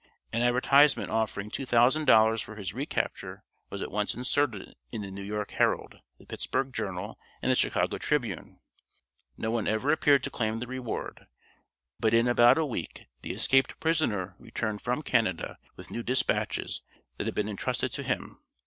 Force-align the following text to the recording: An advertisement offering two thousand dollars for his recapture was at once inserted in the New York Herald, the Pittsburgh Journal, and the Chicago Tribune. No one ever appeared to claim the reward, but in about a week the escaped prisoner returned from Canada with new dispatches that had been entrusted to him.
An 0.33 0.41
advertisement 0.41 1.11
offering 1.11 1.51
two 1.51 1.63
thousand 1.67 2.05
dollars 2.05 2.41
for 2.41 2.55
his 2.55 2.73
recapture 2.73 3.43
was 3.69 3.83
at 3.83 3.91
once 3.91 4.15
inserted 4.15 4.75
in 4.91 5.03
the 5.03 5.11
New 5.11 5.21
York 5.21 5.51
Herald, 5.51 5.99
the 6.17 6.25
Pittsburgh 6.25 6.73
Journal, 6.73 7.19
and 7.43 7.51
the 7.51 7.55
Chicago 7.55 7.99
Tribune. 7.99 8.61
No 9.37 9.51
one 9.51 9.67
ever 9.67 9.91
appeared 9.91 10.23
to 10.23 10.31
claim 10.31 10.57
the 10.57 10.65
reward, 10.65 11.27
but 11.99 12.15
in 12.15 12.27
about 12.27 12.57
a 12.57 12.65
week 12.65 13.09
the 13.21 13.31
escaped 13.33 13.79
prisoner 13.79 14.35
returned 14.39 14.81
from 14.81 15.03
Canada 15.03 15.59
with 15.75 15.91
new 15.91 16.01
dispatches 16.01 16.81
that 17.19 17.27
had 17.27 17.35
been 17.35 17.47
entrusted 17.47 17.91
to 17.93 18.01
him. 18.01 18.39